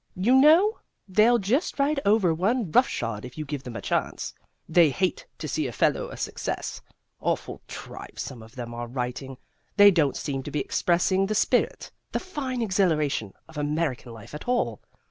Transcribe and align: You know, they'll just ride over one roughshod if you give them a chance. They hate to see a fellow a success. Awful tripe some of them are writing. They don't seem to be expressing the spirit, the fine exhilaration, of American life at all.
You 0.15 0.33
know, 0.33 0.79
they'll 1.07 1.37
just 1.37 1.77
ride 1.77 1.99
over 2.05 2.33
one 2.33 2.71
roughshod 2.71 3.23
if 3.23 3.37
you 3.37 3.45
give 3.45 3.61
them 3.61 3.75
a 3.75 3.81
chance. 3.83 4.33
They 4.67 4.89
hate 4.89 5.27
to 5.37 5.47
see 5.47 5.67
a 5.67 5.71
fellow 5.71 6.09
a 6.09 6.17
success. 6.17 6.81
Awful 7.19 7.61
tripe 7.67 8.17
some 8.17 8.41
of 8.41 8.55
them 8.55 8.73
are 8.73 8.87
writing. 8.87 9.37
They 9.77 9.91
don't 9.91 10.17
seem 10.17 10.41
to 10.41 10.49
be 10.49 10.59
expressing 10.59 11.27
the 11.27 11.35
spirit, 11.35 11.91
the 12.13 12.19
fine 12.19 12.63
exhilaration, 12.63 13.35
of 13.47 13.59
American 13.59 14.11
life 14.11 14.33
at 14.33 14.47
all. 14.47 14.81